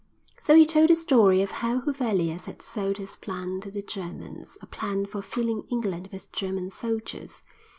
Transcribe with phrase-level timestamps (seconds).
[0.41, 4.57] So he told the story of how Huvelius had sold his plan to the Germans;
[4.59, 7.43] a plan for filling England with German soldiers.